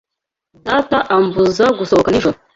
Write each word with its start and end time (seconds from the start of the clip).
Data 0.65 0.97
ambuza 1.15 1.65
gusohoka 1.79 2.09
nijoro. 2.11 2.37